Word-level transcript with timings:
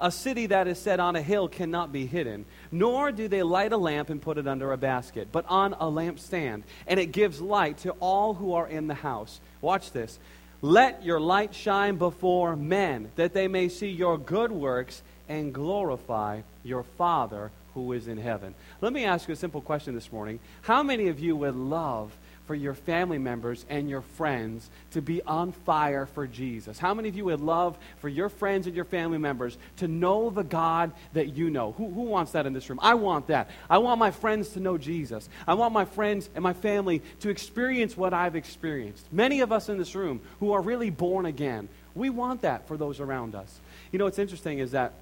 A 0.00 0.10
city 0.10 0.46
that 0.46 0.66
is 0.66 0.78
set 0.78 0.98
on 0.98 1.14
a 1.14 1.22
hill 1.22 1.46
cannot 1.46 1.92
be 1.92 2.06
hidden, 2.06 2.46
nor 2.72 3.12
do 3.12 3.28
they 3.28 3.42
light 3.42 3.72
a 3.72 3.76
lamp 3.76 4.08
and 4.08 4.20
put 4.20 4.38
it 4.38 4.48
under 4.48 4.72
a 4.72 4.78
basket, 4.78 5.28
but 5.30 5.44
on 5.48 5.74
a 5.74 5.84
lampstand, 5.84 6.62
and 6.86 6.98
it 6.98 7.12
gives 7.12 7.40
light 7.40 7.78
to 7.78 7.90
all 8.00 8.34
who 8.34 8.54
are 8.54 8.66
in 8.66 8.86
the 8.86 8.94
house. 8.94 9.40
Watch 9.60 9.92
this. 9.92 10.18
Let 10.62 11.04
your 11.04 11.20
light 11.20 11.54
shine 11.54 11.96
before 11.96 12.56
men, 12.56 13.10
that 13.16 13.34
they 13.34 13.48
may 13.48 13.68
see 13.68 13.90
your 13.90 14.16
good 14.16 14.52
works 14.52 15.02
and 15.28 15.52
glorify 15.52 16.40
your 16.64 16.82
Father 16.82 17.50
who 17.74 17.92
is 17.92 18.08
in 18.08 18.18
heaven. 18.18 18.54
Let 18.80 18.92
me 18.92 19.04
ask 19.04 19.28
you 19.28 19.34
a 19.34 19.36
simple 19.36 19.60
question 19.60 19.94
this 19.94 20.10
morning. 20.10 20.40
How 20.62 20.82
many 20.82 21.08
of 21.08 21.20
you 21.20 21.36
would 21.36 21.54
love 21.54 22.12
for 22.50 22.56
your 22.56 22.74
family 22.74 23.16
members 23.16 23.64
and 23.70 23.88
your 23.88 24.00
friends 24.00 24.68
to 24.90 25.00
be 25.00 25.22
on 25.22 25.52
fire 25.52 26.06
for 26.06 26.26
Jesus? 26.26 26.80
How 26.80 26.94
many 26.94 27.08
of 27.08 27.14
you 27.14 27.26
would 27.26 27.40
love 27.40 27.78
for 28.00 28.08
your 28.08 28.28
friends 28.28 28.66
and 28.66 28.74
your 28.74 28.84
family 28.84 29.18
members 29.18 29.56
to 29.76 29.86
know 29.86 30.30
the 30.30 30.42
God 30.42 30.90
that 31.12 31.36
you 31.36 31.48
know? 31.48 31.70
Who, 31.78 31.88
who 31.88 32.00
wants 32.00 32.32
that 32.32 32.46
in 32.46 32.52
this 32.52 32.68
room? 32.68 32.80
I 32.82 32.94
want 32.94 33.28
that. 33.28 33.50
I 33.70 33.78
want 33.78 34.00
my 34.00 34.10
friends 34.10 34.48
to 34.48 34.58
know 34.58 34.78
Jesus. 34.78 35.28
I 35.46 35.54
want 35.54 35.72
my 35.72 35.84
friends 35.84 36.28
and 36.34 36.42
my 36.42 36.52
family 36.52 37.02
to 37.20 37.28
experience 37.28 37.96
what 37.96 38.12
I've 38.12 38.34
experienced. 38.34 39.06
Many 39.12 39.42
of 39.42 39.52
us 39.52 39.68
in 39.68 39.78
this 39.78 39.94
room 39.94 40.20
who 40.40 40.50
are 40.50 40.60
really 40.60 40.90
born 40.90 41.26
again, 41.26 41.68
we 41.94 42.10
want 42.10 42.42
that 42.42 42.66
for 42.66 42.76
those 42.76 42.98
around 42.98 43.36
us. 43.36 43.60
You 43.92 44.00
know, 44.00 44.06
what's 44.06 44.18
interesting 44.18 44.58
is 44.58 44.72
that 44.72 44.94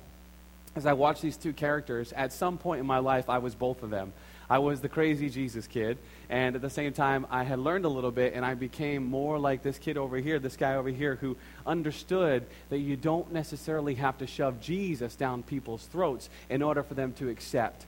as 0.77 0.84
I 0.84 0.92
watch 0.92 1.23
these 1.23 1.39
two 1.39 1.55
characters, 1.55 2.12
at 2.12 2.34
some 2.34 2.59
point 2.59 2.80
in 2.80 2.87
my 2.87 2.98
life, 2.98 3.30
I 3.30 3.39
was 3.39 3.55
both 3.55 3.83
of 3.83 3.89
them. 3.89 4.12
I 4.51 4.59
was 4.59 4.80
the 4.80 4.88
crazy 4.88 5.29
Jesus 5.29 5.66
kid, 5.66 5.98
and 6.30 6.56
at 6.56 6.62
the 6.62 6.70
same 6.70 6.93
time, 6.93 7.27
I 7.30 7.45
had 7.45 7.59
learned 7.59 7.84
a 7.84 7.89
little 7.89 8.11
bit, 8.11 8.33
and 8.34 8.45
I 8.45 8.55
became 8.55 9.05
more 9.05 9.39
like 9.39 9.62
this 9.62 9.79
kid 9.79 9.98
over 9.98 10.16
here, 10.16 10.39
this 10.39 10.56
guy 10.56 10.75
over 10.77 10.89
here, 10.89 11.16
who 11.16 11.37
understood 11.66 12.47
that 12.70 12.79
you 12.79 12.97
don't 12.97 13.33
necessarily 13.33 13.95
have 13.95 14.19
to 14.19 14.27
shove 14.27 14.61
Jesus 14.61 15.15
down 15.16 15.42
people's 15.42 15.84
throats 15.87 16.30
in 16.48 16.62
order 16.62 16.83
for 16.83 16.95
them 16.95 17.12
to 17.15 17.29
accept. 17.29 17.84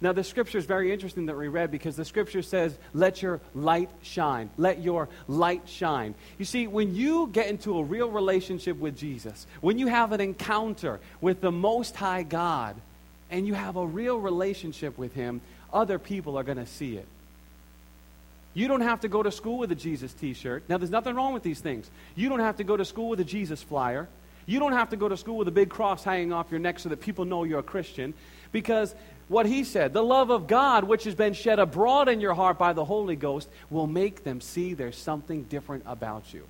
Now, 0.00 0.12
the 0.12 0.24
scripture 0.24 0.58
is 0.58 0.66
very 0.66 0.92
interesting 0.92 1.26
that 1.26 1.36
we 1.36 1.48
read 1.48 1.70
because 1.70 1.96
the 1.96 2.04
scripture 2.04 2.42
says, 2.42 2.76
Let 2.92 3.22
your 3.22 3.40
light 3.54 3.90
shine. 4.02 4.50
Let 4.56 4.82
your 4.82 5.08
light 5.28 5.62
shine. 5.66 6.14
You 6.38 6.44
see, 6.44 6.66
when 6.66 6.94
you 6.94 7.28
get 7.32 7.46
into 7.46 7.78
a 7.78 7.82
real 7.82 8.10
relationship 8.10 8.76
with 8.76 8.96
Jesus, 8.96 9.46
when 9.60 9.78
you 9.78 9.86
have 9.86 10.12
an 10.12 10.20
encounter 10.20 11.00
with 11.20 11.40
the 11.40 11.52
Most 11.52 11.96
High 11.96 12.22
God, 12.22 12.76
and 13.30 13.46
you 13.46 13.54
have 13.54 13.76
a 13.76 13.86
real 13.86 14.18
relationship 14.18 14.98
with 14.98 15.14
Him, 15.14 15.40
other 15.74 15.98
people 15.98 16.38
are 16.38 16.44
going 16.44 16.58
to 16.58 16.66
see 16.66 16.96
it. 16.96 17.06
You 18.54 18.68
don't 18.68 18.82
have 18.82 19.00
to 19.00 19.08
go 19.08 19.22
to 19.22 19.32
school 19.32 19.58
with 19.58 19.72
a 19.72 19.74
Jesus 19.74 20.12
t 20.12 20.32
shirt. 20.32 20.62
Now, 20.68 20.78
there's 20.78 20.90
nothing 20.90 21.16
wrong 21.16 21.34
with 21.34 21.42
these 21.42 21.60
things. 21.60 21.90
You 22.14 22.28
don't 22.28 22.40
have 22.40 22.56
to 22.58 22.64
go 22.64 22.76
to 22.76 22.84
school 22.84 23.08
with 23.08 23.20
a 23.20 23.24
Jesus 23.24 23.62
flyer. 23.62 24.08
You 24.46 24.60
don't 24.60 24.72
have 24.72 24.90
to 24.90 24.96
go 24.96 25.08
to 25.08 25.16
school 25.16 25.36
with 25.36 25.48
a 25.48 25.52
big 25.52 25.70
cross 25.70 26.04
hanging 26.04 26.32
off 26.32 26.50
your 26.50 26.60
neck 26.60 26.78
so 26.78 26.88
that 26.90 27.00
people 27.00 27.24
know 27.24 27.44
you're 27.44 27.58
a 27.58 27.64
Christian. 27.64 28.14
Because 28.52 28.94
what 29.28 29.46
he 29.46 29.64
said, 29.64 29.92
the 29.92 30.04
love 30.04 30.30
of 30.30 30.46
God, 30.46 30.84
which 30.84 31.04
has 31.04 31.14
been 31.14 31.32
shed 31.32 31.58
abroad 31.58 32.08
in 32.08 32.20
your 32.20 32.34
heart 32.34 32.58
by 32.58 32.72
the 32.72 32.84
Holy 32.84 33.16
Ghost, 33.16 33.48
will 33.70 33.86
make 33.86 34.22
them 34.22 34.40
see 34.40 34.74
there's 34.74 34.96
something 34.96 35.44
different 35.44 35.82
about 35.86 36.32
you. 36.32 36.44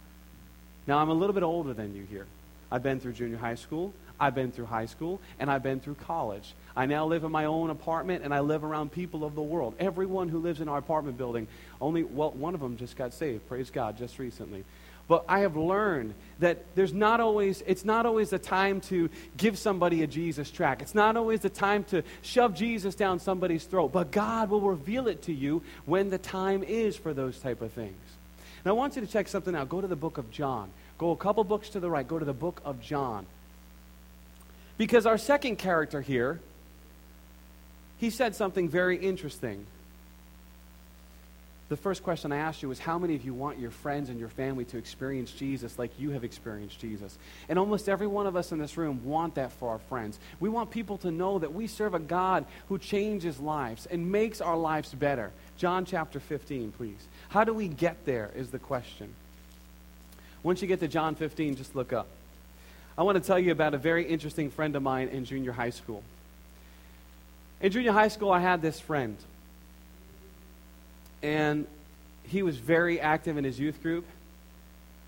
Now, 0.86 0.98
I'm 0.98 1.08
a 1.08 1.14
little 1.14 1.32
bit 1.32 1.42
older 1.42 1.72
than 1.72 1.94
you 1.94 2.04
here. 2.10 2.26
I've 2.70 2.82
been 2.82 3.00
through 3.00 3.12
junior 3.12 3.38
high 3.38 3.54
school. 3.54 3.94
I've 4.18 4.34
been 4.34 4.52
through 4.52 4.66
high 4.66 4.86
school 4.86 5.20
and 5.38 5.50
I've 5.50 5.62
been 5.62 5.80
through 5.80 5.96
college. 5.96 6.54
I 6.76 6.86
now 6.86 7.06
live 7.06 7.24
in 7.24 7.32
my 7.32 7.46
own 7.46 7.70
apartment 7.70 8.24
and 8.24 8.32
I 8.32 8.40
live 8.40 8.64
around 8.64 8.92
people 8.92 9.24
of 9.24 9.34
the 9.34 9.42
world. 9.42 9.74
Everyone 9.78 10.28
who 10.28 10.38
lives 10.38 10.60
in 10.60 10.68
our 10.68 10.78
apartment 10.78 11.18
building, 11.18 11.48
only, 11.80 12.04
well, 12.04 12.30
one 12.30 12.54
of 12.54 12.60
them 12.60 12.76
just 12.76 12.96
got 12.96 13.12
saved, 13.12 13.46
praise 13.48 13.70
God, 13.70 13.98
just 13.98 14.18
recently. 14.18 14.64
But 15.06 15.24
I 15.28 15.40
have 15.40 15.56
learned 15.56 16.14
that 16.38 16.64
there's 16.74 16.94
not 16.94 17.20
always, 17.20 17.62
it's 17.66 17.84
not 17.84 18.06
always 18.06 18.30
the 18.30 18.38
time 18.38 18.80
to 18.82 19.10
give 19.36 19.58
somebody 19.58 20.02
a 20.02 20.06
Jesus 20.06 20.50
track. 20.50 20.80
It's 20.80 20.94
not 20.94 21.16
always 21.16 21.40
the 21.40 21.50
time 21.50 21.84
to 21.84 22.02
shove 22.22 22.54
Jesus 22.54 22.94
down 22.94 23.20
somebody's 23.20 23.64
throat. 23.64 23.88
But 23.92 24.10
God 24.10 24.48
will 24.48 24.62
reveal 24.62 25.08
it 25.08 25.22
to 25.22 25.32
you 25.32 25.62
when 25.84 26.08
the 26.08 26.18
time 26.18 26.62
is 26.62 26.96
for 26.96 27.12
those 27.12 27.38
type 27.38 27.60
of 27.60 27.72
things. 27.72 28.00
Now 28.64 28.70
I 28.70 28.74
want 28.74 28.96
you 28.96 29.02
to 29.02 29.08
check 29.08 29.28
something 29.28 29.54
out. 29.54 29.68
Go 29.68 29.82
to 29.82 29.86
the 29.86 29.96
book 29.96 30.16
of 30.16 30.30
John. 30.30 30.70
Go 30.96 31.10
a 31.10 31.16
couple 31.16 31.44
books 31.44 31.68
to 31.70 31.80
the 31.80 31.90
right. 31.90 32.06
Go 32.06 32.18
to 32.18 32.24
the 32.24 32.32
book 32.32 32.62
of 32.64 32.80
John. 32.80 33.26
Because 34.76 35.06
our 35.06 35.18
second 35.18 35.56
character 35.56 36.00
here, 36.00 36.40
he 37.98 38.10
said 38.10 38.34
something 38.34 38.68
very 38.68 38.96
interesting. 38.96 39.66
The 41.70 41.76
first 41.76 42.02
question 42.02 42.30
I 42.30 42.36
asked 42.36 42.62
you 42.62 42.68
was 42.68 42.78
how 42.78 42.98
many 42.98 43.14
of 43.14 43.24
you 43.24 43.32
want 43.32 43.58
your 43.58 43.70
friends 43.70 44.10
and 44.10 44.20
your 44.20 44.28
family 44.28 44.64
to 44.66 44.76
experience 44.76 45.32
Jesus 45.32 45.78
like 45.78 45.98
you 45.98 46.10
have 46.10 46.22
experienced 46.22 46.78
Jesus? 46.78 47.16
And 47.48 47.58
almost 47.58 47.88
every 47.88 48.06
one 48.06 48.26
of 48.26 48.36
us 48.36 48.52
in 48.52 48.58
this 48.58 48.76
room 48.76 49.04
want 49.04 49.36
that 49.36 49.50
for 49.52 49.70
our 49.70 49.78
friends. 49.78 50.18
We 50.40 50.50
want 50.50 50.70
people 50.70 50.98
to 50.98 51.10
know 51.10 51.38
that 51.38 51.54
we 51.54 51.66
serve 51.66 51.94
a 51.94 51.98
God 51.98 52.44
who 52.68 52.78
changes 52.78 53.40
lives 53.40 53.86
and 53.86 54.12
makes 54.12 54.40
our 54.42 54.56
lives 54.56 54.92
better. 54.92 55.30
John 55.56 55.86
chapter 55.86 56.20
15, 56.20 56.72
please. 56.72 57.08
How 57.30 57.44
do 57.44 57.54
we 57.54 57.68
get 57.68 58.04
there 58.04 58.30
is 58.36 58.50
the 58.50 58.58
question. 58.58 59.14
Once 60.42 60.60
you 60.60 60.68
get 60.68 60.80
to 60.80 60.88
John 60.88 61.14
15, 61.14 61.56
just 61.56 61.74
look 61.74 61.94
up. 61.94 62.06
I 62.96 63.02
want 63.02 63.20
to 63.20 63.26
tell 63.26 63.38
you 63.38 63.50
about 63.50 63.74
a 63.74 63.78
very 63.78 64.06
interesting 64.06 64.50
friend 64.50 64.76
of 64.76 64.82
mine 64.82 65.08
in 65.08 65.24
junior 65.24 65.50
high 65.50 65.70
school. 65.70 66.02
In 67.60 67.72
junior 67.72 67.90
high 67.90 68.08
school, 68.08 68.30
I 68.30 68.38
had 68.38 68.62
this 68.62 68.78
friend. 68.78 69.16
And 71.20 71.66
he 72.22 72.42
was 72.42 72.56
very 72.56 73.00
active 73.00 73.36
in 73.36 73.42
his 73.42 73.58
youth 73.58 73.82
group. 73.82 74.04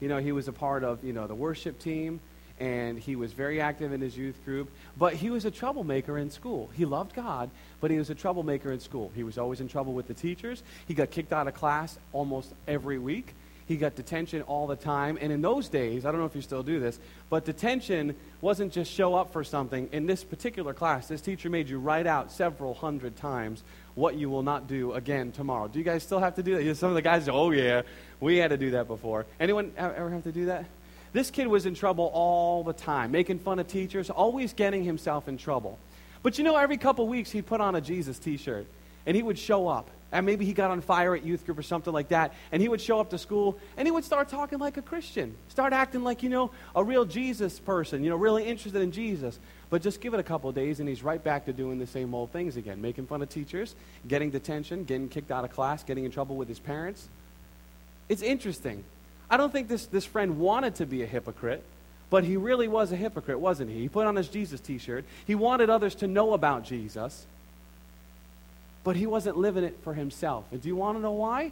You 0.01 0.09
know, 0.09 0.19
he 0.19 0.33
was 0.33 0.49
a 0.49 0.53
part 0.53 0.83
of, 0.83 1.05
you 1.05 1.13
know, 1.13 1.29
the 1.29 1.35
worship 1.35 1.79
team, 1.79 2.19
and 2.59 2.99
he 2.99 3.15
was 3.15 3.33
very 3.33 3.61
active 3.61 3.93
in 3.93 4.01
his 4.01 4.17
youth 4.17 4.43
group. 4.45 4.69
But 4.99 5.15
he 5.15 5.31
was 5.31 5.45
a 5.45 5.51
troublemaker 5.51 6.19
in 6.19 6.31
school. 6.31 6.69
He 6.75 6.85
loved 6.85 7.15
God, 7.15 7.51
but 7.81 7.93
he 7.93 7.99
was 7.99 8.11
a 8.11 8.15
troublemaker 8.17 8.73
in 8.73 8.81
school. 8.81 9.13
He 9.15 9.23
was 9.23 9.39
always 9.39 9.61
in 9.61 9.69
trouble 9.69 9.93
with 9.93 10.09
the 10.09 10.15
teachers. 10.15 10.63
He 10.89 10.95
got 10.95 11.11
kicked 11.11 11.33
out 11.33 11.47
of 11.47 11.55
class 11.55 11.97
almost 12.13 12.53
every 12.67 12.99
week. 12.99 13.33
He 13.67 13.77
got 13.77 13.97
detention 13.97 14.43
all 14.43 14.67
the 14.67 14.77
time. 14.77 15.19
And 15.21 15.33
in 15.33 15.43
those 15.43 15.69
days, 15.69 16.07
I 16.07 16.13
don't 16.13 16.21
know 16.21 16.27
if 16.27 16.37
you 16.37 16.43
still 16.43 16.63
do 16.63 16.79
this, 16.79 16.99
but 17.29 17.45
detention 17.45 18.15
wasn't 18.41 18.73
just 18.73 18.93
show 18.93 19.15
up 19.15 19.33
for 19.33 19.43
something. 19.43 19.89
In 19.93 20.07
this 20.07 20.23
particular 20.23 20.73
class, 20.73 21.09
this 21.09 21.21
teacher 21.21 21.51
made 21.51 21.69
you 21.69 21.79
write 21.79 22.07
out 22.07 22.31
several 22.31 22.75
hundred 22.75 23.17
times 23.17 23.65
what 23.97 24.15
you 24.15 24.31
will 24.31 24.43
not 24.43 24.69
do 24.69 24.93
again 24.93 25.33
tomorrow. 25.33 25.67
Do 25.67 25.79
you 25.79 25.85
guys 25.85 26.03
still 26.03 26.21
have 26.21 26.37
to 26.37 26.43
do 26.43 26.63
that? 26.63 26.75
Some 26.77 26.91
of 26.91 26.95
the 26.95 27.03
guys 27.03 27.29
oh, 27.29 27.51
yeah, 27.51 27.83
we 28.21 28.37
had 28.37 28.49
to 28.49 28.57
do 28.57 28.71
that 28.73 28.87
before. 28.87 29.27
Anyone 29.41 29.73
ever 29.77 30.11
have 30.11 30.25
to 30.25 30.33
do 30.33 30.47
that? 30.47 30.67
This 31.13 31.31
kid 31.31 31.47
was 31.47 31.67
in 31.67 31.75
trouble 31.75 32.11
all 32.13 32.63
the 32.63 32.75
time, 32.75 33.11
making 33.11 33.39
fun 33.39 33.59
of 33.59 33.67
teachers, 33.67 34.11
always 34.11 34.53
getting 34.53 34.85
himself 34.85 35.29
in 35.29 35.39
trouble. 35.39 35.79
But 36.23 36.39
you 36.39 36.45
know, 36.45 36.57
every 36.57 36.77
couple 36.77 37.09
weeks 37.09 37.31
he'd 37.31 37.47
put 37.47 37.61
on 37.61 37.75
a 37.75 37.81
Jesus 37.81 38.19
t 38.19 38.37
shirt 38.37 38.67
and 39.07 39.17
he 39.17 39.23
would 39.23 39.39
show 39.39 39.67
up 39.67 39.89
and 40.13 40.25
maybe 40.25 40.45
he 40.45 40.53
got 40.53 40.71
on 40.71 40.81
fire 40.81 41.15
at 41.15 41.25
youth 41.25 41.45
group 41.45 41.59
or 41.59 41.63
something 41.63 41.93
like 41.93 42.09
that, 42.09 42.33
and 42.53 42.63
he 42.63 42.69
would 42.69 42.81
show 42.81 43.01
up 43.01 43.11
to 43.11 43.19
school 43.19 43.59
and 43.77 43.87
he 43.87 43.93
would 43.93 44.05
start 44.05 44.29
talking 44.29 44.59
like 44.59 44.77
a 44.77 44.83
Christian, 44.83 45.35
start 45.49 45.73
acting 45.73 46.05
like, 46.05 46.23
you 46.23 46.29
know, 46.29 46.51
a 46.75 46.85
real 46.85 47.05
Jesus 47.05 47.59
person, 47.59 48.05
you 48.05 48.11
know, 48.11 48.17
really 48.17 48.45
interested 48.45 48.81
in 48.83 48.93
Jesus. 48.93 49.39
But 49.69 49.83
just 49.83 50.01
give 50.01 50.15
it 50.15 50.21
a 50.21 50.23
couple 50.23 50.51
days 50.53 50.79
and 50.79 50.89
he's 50.89 51.03
right 51.03 51.23
back 51.23 51.47
to 51.47 51.53
doing 51.53 51.79
the 51.79 51.89
same 51.89 52.15
old 52.15 52.31
things 52.31 52.57
again, 52.57 52.81
making 52.81 53.07
fun 53.07 53.21
of 53.21 53.29
teachers, 53.29 53.75
getting 54.07 54.31
detention, 54.31 54.85
getting 54.85 55.09
kicked 55.09 55.33
out 55.33 55.45
of 55.45 55.51
class, 55.51 55.83
getting 55.83 56.05
in 56.05 56.13
trouble 56.13 56.37
with 56.37 56.49
his 56.49 56.61
parents. 56.61 57.09
It's 58.09 58.23
interesting. 58.23 58.85
I 59.29 59.37
don't 59.37 59.53
think 59.53 59.67
this, 59.67 59.87
this 59.87 60.05
friend 60.05 60.39
wanted 60.39 60.77
to 60.77 60.87
be 60.87 61.03
a 61.03 61.07
hypocrite, 61.07 61.65
but 62.11 62.23
he 62.23 62.37
really 62.37 62.69
was 62.69 62.93
a 62.93 62.97
hypocrite, 62.97 63.41
wasn't 63.41 63.71
he? 63.71 63.81
He 63.81 63.89
put 63.89 64.07
on 64.07 64.15
his 64.15 64.29
Jesus 64.29 64.61
t 64.61 64.79
shirt. 64.79 65.05
He 65.27 65.35
wanted 65.35 65.69
others 65.69 65.97
to 65.97 66.07
know 66.07 66.33
about 66.33 66.63
Jesus 66.63 67.27
but 68.87 68.95
he 68.95 69.05
wasn't 69.05 69.37
living 69.37 69.65
it 69.65 69.77
for 69.83 69.95
himself. 69.95 70.45
And 70.53 70.63
do 70.63 70.69
you 70.69 70.77
want 70.77 70.97
to 70.97 71.03
know 71.03 71.11
why? 71.11 71.51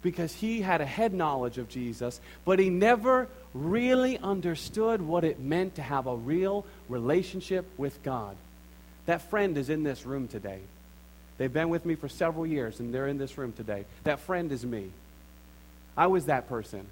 Because 0.00 0.32
he 0.32 0.62
had 0.62 0.80
a 0.80 0.86
head 0.86 1.12
knowledge 1.12 1.58
of 1.58 1.68
Jesus, 1.68 2.18
but 2.46 2.58
he 2.58 2.70
never 2.70 3.28
really 3.52 4.16
understood 4.16 5.02
what 5.02 5.22
it 5.22 5.38
meant 5.38 5.74
to 5.74 5.82
have 5.82 6.06
a 6.06 6.16
real 6.16 6.64
relationship 6.88 7.66
with 7.76 8.02
God. 8.02 8.34
That 9.04 9.20
friend 9.28 9.58
is 9.58 9.68
in 9.68 9.82
this 9.82 10.06
room 10.06 10.26
today. 10.26 10.60
They've 11.36 11.52
been 11.52 11.68
with 11.68 11.84
me 11.84 11.96
for 11.96 12.08
several 12.08 12.46
years, 12.46 12.80
and 12.80 12.94
they're 12.94 13.08
in 13.08 13.18
this 13.18 13.36
room 13.36 13.52
today. 13.52 13.84
That 14.04 14.20
friend 14.20 14.50
is 14.50 14.64
me. 14.64 14.88
I 15.98 16.06
was 16.06 16.26
that 16.26 16.48
person 16.48 16.86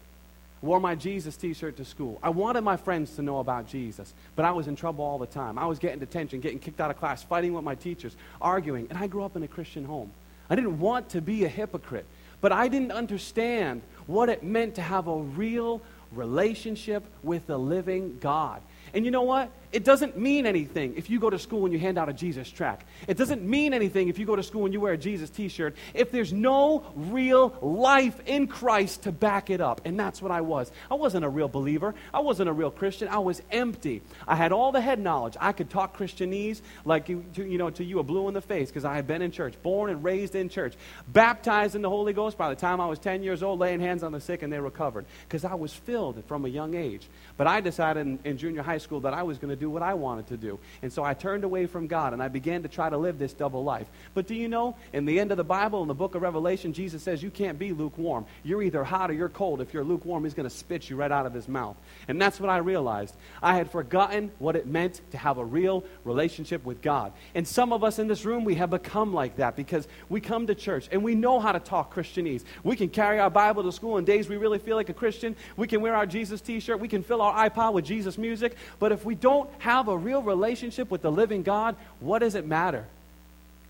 wore 0.62 0.80
my 0.80 0.94
Jesus 0.94 1.36
t 1.36 1.52
shirt 1.54 1.76
to 1.76 1.84
school. 1.84 2.18
I 2.22 2.30
wanted 2.30 2.62
my 2.62 2.76
friends 2.76 3.14
to 3.16 3.22
know 3.22 3.38
about 3.38 3.66
Jesus, 3.66 4.12
but 4.36 4.44
I 4.44 4.50
was 4.50 4.68
in 4.68 4.76
trouble 4.76 5.04
all 5.04 5.18
the 5.18 5.26
time. 5.26 5.58
I 5.58 5.66
was 5.66 5.78
getting 5.78 5.98
detention, 5.98 6.40
getting 6.40 6.58
kicked 6.58 6.80
out 6.80 6.90
of 6.90 6.98
class, 6.98 7.22
fighting 7.22 7.52
with 7.52 7.64
my 7.64 7.74
teachers, 7.74 8.16
arguing. 8.40 8.86
And 8.90 8.98
I 8.98 9.06
grew 9.06 9.24
up 9.24 9.36
in 9.36 9.42
a 9.42 9.48
Christian 9.48 9.84
home. 9.84 10.10
I 10.50 10.56
didn't 10.56 10.80
want 10.80 11.10
to 11.10 11.20
be 11.20 11.44
a 11.44 11.48
hypocrite, 11.48 12.06
but 12.40 12.52
I 12.52 12.68
didn't 12.68 12.92
understand 12.92 13.82
what 14.06 14.28
it 14.28 14.42
meant 14.42 14.76
to 14.76 14.82
have 14.82 15.06
a 15.06 15.16
real 15.16 15.82
relationship 16.12 17.04
with 17.22 17.46
the 17.46 17.58
living 17.58 18.18
God. 18.20 18.62
And 18.94 19.04
you 19.04 19.10
know 19.10 19.22
what? 19.22 19.50
It 19.70 19.84
doesn't 19.84 20.16
mean 20.16 20.46
anything 20.46 20.94
if 20.96 21.10
you 21.10 21.20
go 21.20 21.28
to 21.28 21.38
school 21.38 21.64
and 21.64 21.74
you 21.74 21.78
hand 21.78 21.98
out 21.98 22.08
a 22.08 22.14
Jesus 22.14 22.50
track. 22.50 22.86
It 23.06 23.18
doesn't 23.18 23.42
mean 23.42 23.74
anything 23.74 24.08
if 24.08 24.18
you 24.18 24.24
go 24.24 24.34
to 24.34 24.42
school 24.42 24.64
and 24.64 24.72
you 24.72 24.80
wear 24.80 24.94
a 24.94 24.98
Jesus 24.98 25.28
t 25.28 25.48
shirt 25.48 25.76
if 25.92 26.10
there's 26.10 26.32
no 26.32 26.86
real 26.94 27.54
life 27.60 28.18
in 28.26 28.46
Christ 28.46 29.02
to 29.02 29.12
back 29.12 29.50
it 29.50 29.60
up. 29.60 29.82
And 29.84 30.00
that's 30.00 30.22
what 30.22 30.30
I 30.30 30.40
was. 30.40 30.72
I 30.90 30.94
wasn't 30.94 31.26
a 31.26 31.28
real 31.28 31.48
believer, 31.48 31.94
I 32.14 32.20
wasn't 32.20 32.48
a 32.48 32.52
real 32.52 32.70
Christian. 32.70 33.08
I 33.08 33.18
was 33.18 33.42
empty. 33.50 34.00
I 34.26 34.36
had 34.36 34.52
all 34.52 34.72
the 34.72 34.80
head 34.80 34.98
knowledge. 34.98 35.36
I 35.38 35.52
could 35.52 35.68
talk 35.68 35.96
Christianese 35.98 36.62
like 36.86 37.10
you, 37.10 37.24
you 37.36 37.58
know, 37.58 37.68
to 37.70 37.84
you 37.84 37.98
a 37.98 38.02
blue 38.02 38.26
in 38.28 38.34
the 38.34 38.40
face 38.40 38.70
because 38.70 38.86
I 38.86 38.94
had 38.94 39.06
been 39.06 39.20
in 39.20 39.30
church, 39.30 39.54
born 39.62 39.90
and 39.90 40.02
raised 40.02 40.34
in 40.34 40.48
church, 40.48 40.74
baptized 41.08 41.74
in 41.74 41.82
the 41.82 41.90
Holy 41.90 42.14
Ghost 42.14 42.38
by 42.38 42.48
the 42.48 42.56
time 42.56 42.80
I 42.80 42.86
was 42.86 42.98
10 42.98 43.22
years 43.22 43.42
old, 43.42 43.58
laying 43.58 43.80
hands 43.80 44.02
on 44.02 44.12
the 44.12 44.20
sick 44.20 44.42
and 44.42 44.50
they 44.50 44.60
recovered 44.60 45.04
because 45.28 45.44
I 45.44 45.54
was 45.54 45.74
filled 45.74 46.24
from 46.26 46.46
a 46.46 46.48
young 46.48 46.74
age. 46.74 47.06
But 47.36 47.46
I 47.46 47.60
decided 47.60 48.06
in, 48.06 48.18
in 48.24 48.38
junior 48.38 48.62
high 48.62 48.77
school 48.78 49.00
that 49.00 49.14
I 49.14 49.22
was 49.22 49.38
going 49.38 49.50
to 49.50 49.56
do 49.56 49.68
what 49.68 49.82
I 49.82 49.94
wanted 49.94 50.28
to 50.28 50.36
do. 50.36 50.58
And 50.82 50.92
so 50.92 51.04
I 51.04 51.14
turned 51.14 51.44
away 51.44 51.66
from 51.66 51.86
God 51.86 52.12
and 52.12 52.22
I 52.22 52.28
began 52.28 52.62
to 52.62 52.68
try 52.68 52.88
to 52.88 52.96
live 52.96 53.18
this 53.18 53.32
double 53.32 53.64
life. 53.64 53.86
But 54.14 54.26
do 54.26 54.34
you 54.34 54.48
know, 54.48 54.76
in 54.92 55.04
the 55.04 55.20
end 55.20 55.30
of 55.30 55.36
the 55.36 55.44
Bible, 55.44 55.82
in 55.82 55.88
the 55.88 55.94
book 55.94 56.14
of 56.14 56.22
Revelation, 56.22 56.72
Jesus 56.72 57.02
says 57.02 57.22
you 57.22 57.30
can't 57.30 57.58
be 57.58 57.72
lukewarm. 57.72 58.26
You're 58.44 58.62
either 58.62 58.84
hot 58.84 59.10
or 59.10 59.14
you're 59.14 59.28
cold. 59.28 59.60
If 59.60 59.74
you're 59.74 59.84
lukewarm, 59.84 60.24
he's 60.24 60.34
going 60.34 60.48
to 60.48 60.54
spit 60.54 60.88
you 60.88 60.96
right 60.96 61.10
out 61.10 61.26
of 61.26 61.34
his 61.34 61.48
mouth. 61.48 61.76
And 62.06 62.20
that's 62.20 62.40
what 62.40 62.50
I 62.50 62.58
realized. 62.58 63.14
I 63.42 63.56
had 63.56 63.70
forgotten 63.70 64.30
what 64.38 64.56
it 64.56 64.66
meant 64.66 65.00
to 65.10 65.18
have 65.18 65.38
a 65.38 65.44
real 65.44 65.84
relationship 66.04 66.64
with 66.64 66.80
God. 66.80 67.12
And 67.34 67.46
some 67.46 67.72
of 67.72 67.82
us 67.82 67.98
in 67.98 68.08
this 68.08 68.24
room, 68.24 68.44
we 68.44 68.54
have 68.56 68.70
become 68.70 69.12
like 69.12 69.36
that 69.36 69.56
because 69.56 69.88
we 70.08 70.20
come 70.20 70.46
to 70.46 70.54
church 70.54 70.88
and 70.92 71.02
we 71.02 71.14
know 71.14 71.40
how 71.40 71.52
to 71.52 71.60
talk 71.60 71.94
Christianese. 71.94 72.44
We 72.62 72.76
can 72.76 72.88
carry 72.88 73.18
our 73.18 73.30
Bible 73.30 73.62
to 73.64 73.72
school 73.72 73.94
on 73.94 74.04
days 74.04 74.28
we 74.28 74.36
really 74.36 74.58
feel 74.58 74.76
like 74.76 74.88
a 74.88 74.94
Christian. 74.94 75.36
We 75.56 75.66
can 75.66 75.80
wear 75.80 75.94
our 75.94 76.06
Jesus 76.06 76.40
t 76.40 76.60
shirt. 76.60 76.80
We 76.80 76.88
can 76.88 77.02
fill 77.02 77.22
our 77.22 77.48
iPod 77.48 77.72
with 77.72 77.84
Jesus 77.84 78.18
music. 78.18 78.56
But 78.78 78.92
if 78.92 79.04
we 79.04 79.14
don't 79.14 79.48
have 79.58 79.88
a 79.88 79.96
real 79.96 80.22
relationship 80.22 80.90
with 80.90 81.02
the 81.02 81.12
living 81.12 81.42
God, 81.42 81.76
what 82.00 82.20
does 82.20 82.34
it 82.34 82.46
matter? 82.46 82.84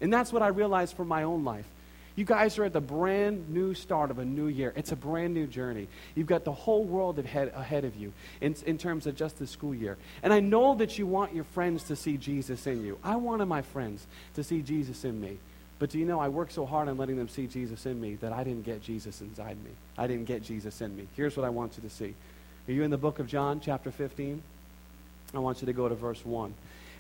And 0.01 0.13
that's 0.13 0.33
what 0.33 0.43
I 0.43 0.49
realized 0.49 0.97
for 0.97 1.05
my 1.05 1.25
own 1.25 1.45
life. 1.45 1.67
You 2.19 2.25
guys 2.25 2.59
are 2.59 2.65
at 2.65 2.73
the 2.73 2.81
brand 2.81 3.49
new 3.49 3.75
start 3.75 4.11
of 4.11 4.19
a 4.19 4.25
new 4.25 4.49
year. 4.49 4.73
It's 4.75 4.91
a 4.91 4.97
brand 4.97 5.35
new 5.35 5.47
journey. 5.47 5.87
You've 6.17 6.27
got 6.27 6.43
the 6.43 6.53
whole 6.53 6.83
world 6.83 7.17
ahead, 7.21 7.53
ahead 7.55 7.85
of 7.85 7.95
you 7.95 8.13
in, 8.41 8.57
in 8.67 8.77
terms 8.77 9.07
of 9.07 9.15
just 9.15 9.39
the 9.39 9.47
school 9.47 9.73
year. 9.73 9.97
And 10.25 10.33
I 10.33 10.41
know 10.41 10.75
that 10.75 10.99
you 10.99 11.07
want 11.07 11.33
your 11.33 11.45
friends 11.45 11.85
to 11.85 11.95
see 11.95 12.17
Jesus 12.17 12.67
in 12.67 12.85
you. 12.85 12.99
I 13.05 13.15
wanted 13.15 13.47
my 13.47 13.63
friends 13.63 14.05
to 14.35 14.43
see 14.43 14.63
Jesus 14.63 15.05
in 15.05 15.21
me. 15.21 15.39
But 15.79 15.91
do 15.91 15.99
you 16.01 16.05
know, 16.05 16.19
I 16.19 16.27
worked 16.27 16.53
so 16.53 16.67
hard 16.67 16.89
on 16.89 16.97
letting 16.97 17.17
them 17.17 17.29
see 17.29 17.47
Jesus 17.47 17.87
in 17.87 18.01
me 18.01 18.17
that 18.17 18.33
I 18.33 18.43
didn't 18.43 18.65
get 18.65 18.83
Jesus 18.83 19.21
inside 19.21 19.57
me. 19.63 19.71
I 19.97 20.09
didn't 20.09 20.25
get 20.25 20.43
Jesus 20.43 20.81
in 20.81 20.97
me. 20.97 21.07
Here's 21.15 21.37
what 21.37 21.47
I 21.47 21.51
want 21.51 21.77
you 21.77 21.89
to 21.89 21.95
see. 21.95 22.15
Are 22.67 22.73
you 22.73 22.83
in 22.83 22.91
the 22.91 22.99
book 22.99 23.21
of 23.21 23.29
John, 23.29 23.61
chapter 23.61 23.93
15? 23.93 24.43
I 25.35 25.41
want 25.41 25.61
you 25.61 25.67
to 25.67 25.73
go 25.73 25.89
to 25.89 25.95
verse 25.95 26.25
1. 26.25 26.55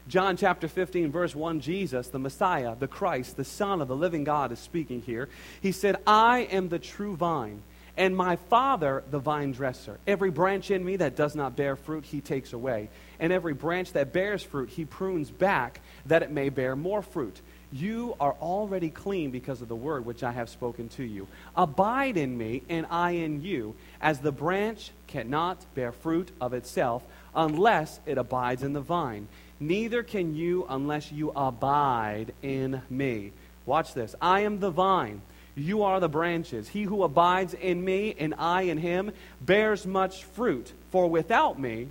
John 0.06 0.36
chapter 0.36 0.68
15, 0.68 1.12
verse 1.12 1.34
1, 1.34 1.60
Jesus, 1.60 2.08
the 2.08 2.18
Messiah, 2.18 2.74
the 2.74 2.88
Christ, 2.88 3.36
the 3.36 3.44
Son 3.44 3.82
of 3.82 3.88
the 3.88 3.96
living 3.96 4.24
God, 4.24 4.52
is 4.52 4.58
speaking 4.58 5.02
here. 5.02 5.28
He 5.60 5.72
said, 5.72 5.96
I 6.06 6.40
am 6.50 6.68
the 6.68 6.78
true 6.78 7.14
vine, 7.14 7.62
and 7.96 8.16
my 8.16 8.36
Father 8.36 9.04
the 9.10 9.18
vine 9.18 9.52
dresser. 9.52 9.98
Every 10.06 10.30
branch 10.30 10.70
in 10.70 10.84
me 10.84 10.96
that 10.96 11.16
does 11.16 11.34
not 11.34 11.56
bear 11.56 11.76
fruit, 11.76 12.06
he 12.06 12.22
takes 12.22 12.54
away. 12.54 12.88
And 13.20 13.32
every 13.32 13.52
branch 13.52 13.92
that 13.92 14.12
bears 14.12 14.42
fruit, 14.42 14.70
he 14.70 14.86
prunes 14.86 15.30
back, 15.30 15.80
that 16.06 16.22
it 16.22 16.30
may 16.30 16.48
bear 16.48 16.74
more 16.74 17.02
fruit. 17.02 17.38
You 17.70 18.16
are 18.18 18.34
already 18.40 18.88
clean 18.88 19.30
because 19.30 19.60
of 19.60 19.68
the 19.68 19.76
word 19.76 20.06
which 20.06 20.22
I 20.22 20.32
have 20.32 20.48
spoken 20.48 20.88
to 20.90 21.04
you. 21.04 21.28
Abide 21.54 22.16
in 22.16 22.38
me, 22.38 22.62
and 22.70 22.86
I 22.88 23.10
in 23.10 23.42
you, 23.42 23.74
as 24.00 24.20
the 24.20 24.32
branch 24.32 24.90
cannot 25.06 25.62
bear 25.74 25.92
fruit 25.92 26.30
of 26.40 26.54
itself 26.54 27.02
unless 27.38 28.00
it 28.04 28.18
abides 28.18 28.62
in 28.62 28.74
the 28.74 28.80
vine 28.82 29.28
Neither 29.60 30.02
can 30.02 30.34
you 30.34 30.66
unless 30.68 31.10
you 31.10 31.32
abide 31.34 32.32
in 32.42 32.82
me. 32.88 33.32
Watch 33.66 33.92
this. 33.92 34.14
I 34.20 34.40
am 34.40 34.60
the 34.60 34.70
vine. 34.70 35.20
You 35.56 35.82
are 35.82 35.98
the 35.98 36.08
branches. 36.08 36.68
He 36.68 36.84
who 36.84 37.02
abides 37.02 37.54
in 37.54 37.84
me 37.84 38.14
and 38.18 38.34
I 38.38 38.62
in 38.62 38.78
him 38.78 39.10
bears 39.40 39.84
much 39.84 40.24
fruit. 40.24 40.72
For 40.90 41.08
without 41.08 41.58
me, 41.58 41.88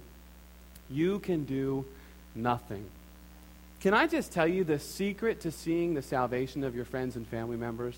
you 0.89 1.19
can 1.19 1.43
do 1.43 1.85
nothing. 2.33 2.85
Can 3.81 3.93
I 3.93 4.07
just 4.07 4.31
tell 4.31 4.47
you 4.47 4.63
the 4.63 4.79
secret 4.79 5.41
to 5.41 5.51
seeing 5.51 5.93
the 5.93 6.01
salvation 6.01 6.63
of 6.63 6.73
your 6.73 6.85
friends 6.85 7.17
and 7.17 7.27
family 7.27 7.57
members? 7.57 7.95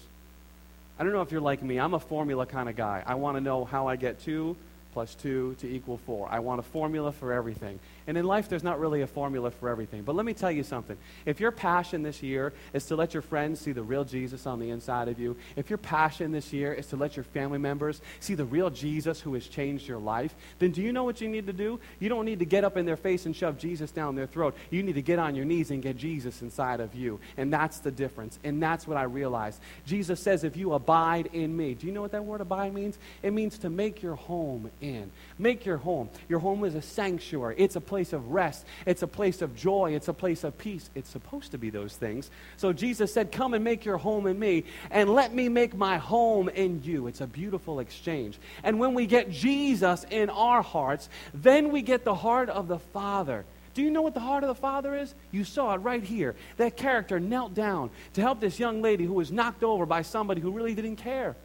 I 0.98 1.04
don't 1.04 1.14
know 1.14 1.22
if 1.22 1.32
you're 1.32 1.40
like 1.40 1.62
me. 1.62 1.80
I'm 1.80 1.94
a 1.94 2.00
formula 2.00 2.46
kind 2.48 2.68
of 2.68 2.76
guy. 2.76 3.04
I 3.06 3.16
want 3.16 3.38
to 3.38 3.42
know 3.42 3.64
how 3.64 3.88
I 3.88 3.96
get 3.96 4.20
to 4.22 4.58
plus 4.94 5.16
2 5.16 5.56
to 5.60 5.68
equal 5.68 5.98
4. 5.98 6.30
I 6.32 6.40
want 6.40 6.60
a 6.60 6.64
formula 6.64 7.12
for 7.12 7.32
everything. 7.32 7.80
And 8.08 8.18
in 8.18 8.26
life, 8.26 8.50
there's 8.50 8.64
not 8.64 8.80
really 8.80 9.02
a 9.02 9.08
formula 9.08 9.52
for 9.52 9.70
everything. 9.70 10.02
But 10.02 10.16
let 10.16 10.26
me 10.26 10.34
tell 10.34 10.52
you 10.52 10.64
something. 10.64 10.98
If 11.26 11.40
your 11.40 11.52
passion 11.52 12.02
this 12.02 12.24
year 12.24 12.54
is 12.74 12.86
to 12.88 12.96
let 12.96 13.14
your 13.14 13.22
friends 13.22 13.60
see 13.60 13.72
the 13.72 13.84
real 13.84 14.04
Jesus 14.04 14.48
on 14.48 14.60
the 14.60 14.72
inside 14.72 15.08
of 15.08 15.20
you, 15.20 15.38
if 15.56 15.70
your 15.70 15.78
passion 15.78 16.32
this 16.32 16.52
year 16.52 16.74
is 16.74 16.88
to 16.88 16.96
let 16.96 17.16
your 17.16 17.24
family 17.24 17.60
members 17.60 18.02
see 18.20 18.34
the 18.34 18.46
real 18.46 18.70
Jesus 18.70 19.22
who 19.22 19.36
has 19.36 19.48
changed 19.48 19.88
your 19.88 20.00
life, 20.00 20.34
then 20.58 20.72
do 20.72 20.82
you 20.82 20.92
know 20.92 21.04
what 21.04 21.22
you 21.22 21.28
need 21.28 21.46
to 21.46 21.54
do? 21.54 21.80
You 22.00 22.10
don't 22.10 22.26
need 22.26 22.40
to 22.40 22.46
get 22.46 22.64
up 22.64 22.78
in 22.78 22.86
their 22.86 22.98
face 22.98 23.26
and 23.26 23.36
shove 23.36 23.58
Jesus 23.58 23.92
down 23.92 24.16
their 24.16 24.28
throat. 24.28 24.56
You 24.72 24.82
need 24.82 24.96
to 24.96 25.02
get 25.04 25.20
on 25.20 25.36
your 25.36 25.46
knees 25.46 25.70
and 25.70 25.84
get 25.84 25.98
Jesus 25.98 26.42
inside 26.42 26.80
of 26.80 26.96
you. 26.96 27.20
And 27.38 27.54
that's 27.54 27.80
the 27.80 27.92
difference. 27.92 28.40
And 28.44 28.62
that's 28.62 28.88
what 28.88 28.98
I 28.98 29.04
realized. 29.04 29.62
Jesus 29.86 30.20
says, 30.20 30.44
if 30.44 30.58
you 30.58 30.74
abide 30.74 31.30
in 31.34 31.56
me, 31.56 31.76
do 31.76 31.86
you 31.86 31.94
know 31.94 32.02
what 32.02 32.12
that 32.12 32.26
word 32.26 32.42
abide 32.42 32.74
means? 32.74 32.98
It 33.22 33.34
means 33.34 33.60
to 33.60 33.70
make 33.70 34.02
your 34.02 34.16
home 34.16 34.72
in. 34.82 35.12
Make 35.38 35.66
your 35.66 35.78
home. 35.78 36.10
Your 36.28 36.40
home 36.40 36.64
is 36.64 36.76
a 36.76 36.82
sanctuary. 36.82 37.56
It's 37.58 37.76
a 37.76 37.82
place 37.82 38.14
of 38.14 38.32
rest. 38.32 38.66
It's 38.86 39.02
a 39.02 39.08
place 39.08 39.42
of 39.42 39.56
joy. 39.56 39.94
It's 39.94 40.08
a 40.08 40.14
place 40.14 40.44
of 40.44 40.58
peace. 40.58 40.90
It's 40.96 41.10
supposed 41.10 41.52
to 41.52 41.58
be 41.58 41.70
those 41.70 41.96
things. 41.96 42.30
So 42.58 42.74
Jesus 42.74 43.14
said, 43.14 43.32
Come 43.32 43.54
and 43.54 43.64
make 43.64 43.86
your 43.86 43.98
home 43.98 44.28
in 44.28 44.38
me, 44.40 44.64
and 44.92 45.14
let 45.14 45.34
me 45.34 45.50
make 45.50 45.76
my 45.76 45.98
home 45.98 46.50
in 46.50 46.82
you. 46.84 47.08
It's 47.08 47.22
a 47.22 47.28
beautiful 47.28 47.80
exchange. 47.80 48.38
And 48.64 48.80
when 48.80 48.94
we 48.94 49.06
get 49.06 49.32
Jesus 49.32 50.06
in 50.10 50.30
our 50.30 50.62
hearts, 50.62 51.10
then 51.34 51.72
we 51.72 51.82
get 51.82 52.04
the 52.04 52.16
heart 52.16 52.50
of 52.50 52.68
the 52.68 52.80
Father. 52.80 53.46
Do 53.74 53.82
you 53.82 53.92
know 53.92 54.02
what 54.02 54.14
the 54.14 54.20
heart 54.20 54.44
of 54.44 54.48
the 54.48 54.56
Father 54.56 54.96
is? 54.96 55.14
You 55.32 55.44
saw 55.44 55.74
it 55.74 55.78
right 55.78 56.04
here. 56.04 56.36
That 56.58 56.76
character 56.76 57.20
knelt 57.20 57.54
down 57.54 57.92
to 58.14 58.22
help 58.22 58.40
this 58.40 58.60
young 58.60 58.82
lady 58.82 59.06
who 59.06 59.14
was 59.14 59.32
knocked 59.32 59.64
over 59.64 59.86
by 59.86 60.02
somebody 60.02 60.42
who 60.42 60.52
really 60.52 60.74
didn't 60.74 60.98
care. 60.98 61.36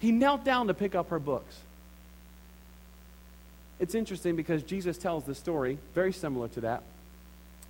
He 0.00 0.12
knelt 0.12 0.44
down 0.44 0.66
to 0.66 0.74
pick 0.74 0.94
up 0.94 1.10
her 1.10 1.18
books. 1.18 1.56
It's 3.80 3.94
interesting 3.94 4.36
because 4.36 4.62
Jesus 4.62 4.98
tells 4.98 5.24
the 5.24 5.34
story 5.34 5.78
very 5.94 6.12
similar 6.12 6.48
to 6.48 6.60
that. 6.60 6.82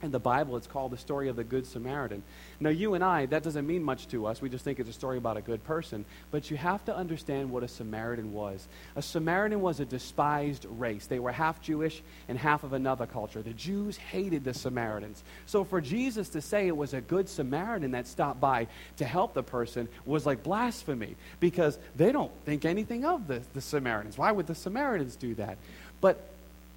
In 0.03 0.11
the 0.11 0.19
Bible, 0.19 0.57
it's 0.57 0.67
called 0.67 0.93
the 0.93 0.97
story 0.97 1.29
of 1.29 1.37
the 1.37 1.45
Good 1.45 1.67
Samaritan. 1.67 2.23
Now, 2.59 2.71
you 2.71 2.95
and 2.95 3.05
I, 3.05 3.27
that 3.27 3.43
doesn't 3.43 3.67
mean 3.67 3.83
much 3.83 4.09
to 4.09 4.27
us. 4.27 4.41
We 4.41 4.49
just 4.49 4.65
think 4.65 4.81
it's 4.81 4.89
a 4.89 4.95
story 4.95 5.19
about 5.19 5.37
a 5.37 5.43
good 5.43 5.63
person. 5.65 6.07
But 6.31 6.51
you 6.51 6.57
have 6.57 6.83
to 6.87 6.97
understand 6.97 7.51
what 7.51 7.63
a 7.63 7.69
Samaritan 7.69 8.33
was. 8.33 8.67
A 8.97 9.03
Samaritan 9.03 9.61
was 9.61 9.79
a 9.79 9.85
despised 9.85 10.65
race. 10.65 11.05
They 11.05 11.19
were 11.19 11.33
half 11.33 11.61
Jewish 11.61 12.01
and 12.29 12.39
half 12.39 12.65
of 12.65 12.73
another 12.73 13.05
culture. 13.05 13.43
The 13.43 13.53
Jews 13.53 13.99
hated 13.99 14.43
the 14.43 14.55
Samaritans. 14.55 15.23
So 15.45 15.65
for 15.65 15.83
Jesus 15.83 16.31
to 16.31 16.41
say 16.41 16.67
it 16.67 16.77
was 16.77 16.95
a 16.95 17.03
good 17.03 17.29
Samaritan 17.29 17.91
that 17.91 18.09
stopped 18.09 18.41
by 18.41 18.69
to 18.97 19.05
help 19.05 19.35
the 19.35 19.43
person 19.43 19.87
was 20.07 20.25
like 20.25 20.43
blasphemy 20.43 21.15
because 21.41 21.79
they 21.95 22.11
don't 22.11 22.33
think 22.47 22.65
anything 22.65 23.05
of 23.05 23.27
the, 23.27 23.43
the 23.53 23.61
Samaritans. 23.61 24.17
Why 24.17 24.33
would 24.33 24.47
the 24.47 24.55
Samaritans 24.55 25.15
do 25.17 25.35
that? 25.35 25.59
But 26.01 26.21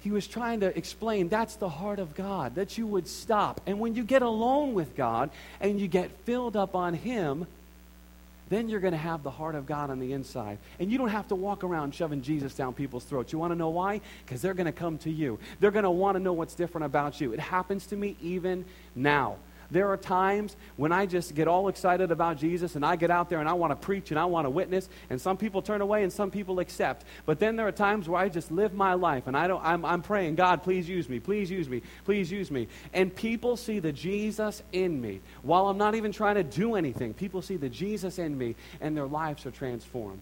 he 0.04 0.10
was 0.10 0.26
trying 0.26 0.60
to 0.60 0.76
explain 0.76 1.30
that's 1.30 1.56
the 1.56 1.68
heart 1.68 1.98
of 1.98 2.14
God, 2.14 2.56
that 2.56 2.76
you 2.76 2.86
would 2.86 3.08
stop. 3.08 3.62
And 3.66 3.80
when 3.80 3.94
you 3.94 4.04
get 4.04 4.20
alone 4.20 4.74
with 4.74 4.94
God 4.94 5.30
and 5.60 5.80
you 5.80 5.88
get 5.88 6.10
filled 6.26 6.56
up 6.56 6.74
on 6.74 6.92
Him, 6.92 7.46
then 8.50 8.68
you're 8.68 8.80
going 8.80 8.92
to 8.92 8.98
have 8.98 9.22
the 9.22 9.30
heart 9.30 9.54
of 9.54 9.64
God 9.64 9.88
on 9.88 10.00
the 10.00 10.12
inside. 10.12 10.58
And 10.78 10.92
you 10.92 10.98
don't 10.98 11.08
have 11.08 11.28
to 11.28 11.34
walk 11.34 11.64
around 11.64 11.94
shoving 11.94 12.20
Jesus 12.20 12.54
down 12.54 12.74
people's 12.74 13.04
throats. 13.04 13.32
You 13.32 13.38
want 13.38 13.52
to 13.52 13.56
know 13.56 13.70
why? 13.70 14.02
Because 14.26 14.42
they're 14.42 14.52
going 14.52 14.66
to 14.66 14.72
come 14.72 14.98
to 14.98 15.10
you. 15.10 15.38
They're 15.60 15.70
going 15.70 15.84
to 15.84 15.90
want 15.90 16.16
to 16.16 16.22
know 16.22 16.34
what's 16.34 16.54
different 16.54 16.84
about 16.84 17.20
you. 17.20 17.32
It 17.32 17.40
happens 17.40 17.86
to 17.86 17.96
me 17.96 18.16
even 18.20 18.66
now. 18.94 19.36
There 19.74 19.88
are 19.88 19.96
times 19.96 20.54
when 20.76 20.92
I 20.92 21.04
just 21.04 21.34
get 21.34 21.48
all 21.48 21.66
excited 21.66 22.12
about 22.12 22.38
Jesus 22.38 22.76
and 22.76 22.86
I 22.86 22.94
get 22.94 23.10
out 23.10 23.28
there 23.28 23.40
and 23.40 23.48
I 23.48 23.54
want 23.54 23.72
to 23.72 23.76
preach 23.76 24.12
and 24.12 24.20
I 24.20 24.24
want 24.24 24.46
to 24.46 24.50
witness, 24.50 24.88
and 25.10 25.20
some 25.20 25.36
people 25.36 25.62
turn 25.62 25.80
away 25.80 26.04
and 26.04 26.12
some 26.12 26.30
people 26.30 26.60
accept. 26.60 27.04
But 27.26 27.40
then 27.40 27.56
there 27.56 27.66
are 27.66 27.72
times 27.72 28.08
where 28.08 28.20
I 28.20 28.28
just 28.28 28.52
live 28.52 28.72
my 28.72 28.94
life 28.94 29.26
and 29.26 29.36
I 29.36 29.48
don't, 29.48 29.60
I'm, 29.64 29.84
I'm 29.84 30.00
praying, 30.00 30.36
God, 30.36 30.62
please 30.62 30.88
use 30.88 31.08
me, 31.08 31.18
please 31.18 31.50
use 31.50 31.68
me, 31.68 31.82
please 32.04 32.30
use 32.30 32.52
me. 32.52 32.68
And 32.92 33.12
people 33.12 33.56
see 33.56 33.80
the 33.80 33.90
Jesus 33.90 34.62
in 34.70 35.00
me. 35.00 35.20
While 35.42 35.66
I'm 35.66 35.78
not 35.78 35.96
even 35.96 36.12
trying 36.12 36.36
to 36.36 36.44
do 36.44 36.76
anything, 36.76 37.12
people 37.12 37.42
see 37.42 37.56
the 37.56 37.68
Jesus 37.68 38.20
in 38.20 38.38
me 38.38 38.54
and 38.80 38.96
their 38.96 39.08
lives 39.08 39.44
are 39.44 39.50
transformed. 39.50 40.20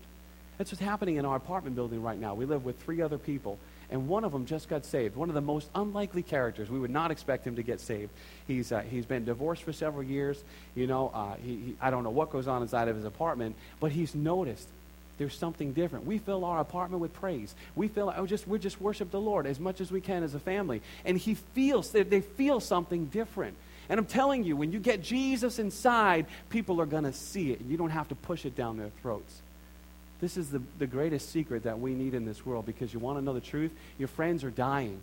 That's 0.58 0.70
what's 0.70 0.82
happening 0.82 1.16
in 1.16 1.24
our 1.24 1.36
apartment 1.36 1.76
building 1.76 2.02
right 2.02 2.18
now. 2.18 2.34
We 2.34 2.44
live 2.44 2.64
with 2.64 2.80
three 2.80 3.00
other 3.00 3.18
people 3.18 3.58
and 3.92 4.08
one 4.08 4.24
of 4.24 4.32
them 4.32 4.46
just 4.46 4.70
got 4.70 4.86
saved. 4.86 5.16
One 5.16 5.28
of 5.28 5.34
the 5.34 5.42
most 5.42 5.68
unlikely 5.74 6.22
characters. 6.22 6.70
We 6.70 6.80
would 6.80 6.90
not 6.90 7.10
expect 7.10 7.46
him 7.46 7.56
to 7.56 7.62
get 7.62 7.78
saved. 7.78 8.10
He's, 8.46 8.72
uh, 8.72 8.80
he's 8.80 9.04
been 9.04 9.26
divorced 9.26 9.62
for 9.62 9.72
several 9.72 10.02
years. 10.02 10.42
You 10.74 10.86
know, 10.86 11.10
uh, 11.12 11.34
he, 11.34 11.56
he, 11.56 11.76
I 11.78 11.90
don't 11.90 12.02
know 12.02 12.10
what 12.10 12.30
goes 12.30 12.48
on 12.48 12.62
inside 12.62 12.88
of 12.88 12.96
his 12.96 13.04
apartment, 13.04 13.54
but 13.80 13.92
he's 13.92 14.14
noticed 14.14 14.66
there's 15.18 15.36
something 15.36 15.74
different. 15.74 16.06
We 16.06 16.16
fill 16.16 16.46
our 16.46 16.58
apartment 16.58 17.02
with 17.02 17.12
praise. 17.12 17.54
We 17.76 17.86
feel 17.88 18.12
oh, 18.16 18.26
just 18.26 18.48
we 18.48 18.58
just 18.58 18.80
worship 18.80 19.10
the 19.10 19.20
Lord 19.20 19.46
as 19.46 19.60
much 19.60 19.82
as 19.82 19.92
we 19.92 20.00
can 20.00 20.22
as 20.22 20.34
a 20.34 20.40
family, 20.40 20.80
and 21.04 21.18
He 21.18 21.34
feels 21.34 21.90
they, 21.92 22.02
they 22.02 22.22
feel 22.22 22.60
something 22.60 23.06
different. 23.06 23.56
And 23.90 24.00
I'm 24.00 24.06
telling 24.06 24.42
you, 24.42 24.56
when 24.56 24.72
you 24.72 24.78
get 24.78 25.02
Jesus 25.02 25.58
inside, 25.58 26.26
people 26.48 26.80
are 26.80 26.86
going 26.86 27.04
to 27.04 27.12
see 27.12 27.52
it. 27.52 27.60
You 27.68 27.76
don't 27.76 27.90
have 27.90 28.08
to 28.08 28.14
push 28.14 28.46
it 28.46 28.56
down 28.56 28.78
their 28.78 28.90
throats. 29.02 29.42
This 30.22 30.36
is 30.36 30.50
the, 30.50 30.62
the 30.78 30.86
greatest 30.86 31.30
secret 31.30 31.64
that 31.64 31.80
we 31.80 31.94
need 31.94 32.14
in 32.14 32.24
this 32.24 32.46
world 32.46 32.64
because 32.64 32.94
you 32.94 33.00
want 33.00 33.18
to 33.18 33.24
know 33.24 33.34
the 33.34 33.40
truth? 33.40 33.72
Your 33.98 34.06
friends 34.06 34.44
are 34.44 34.52
dying. 34.52 35.00